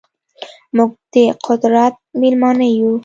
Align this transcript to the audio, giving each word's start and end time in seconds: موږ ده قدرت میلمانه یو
موږ 0.75 0.91
ده 1.11 1.23
قدرت 1.45 1.95
میلمانه 2.19 2.67
یو 2.77 2.91